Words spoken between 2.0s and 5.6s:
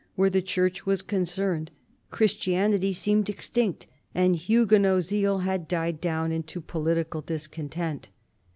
Christianity seemed extinct; and Huguenot zeal